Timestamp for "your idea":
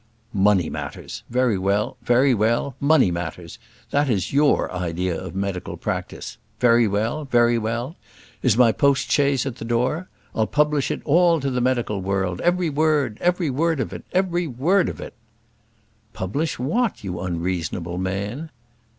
4.33-5.15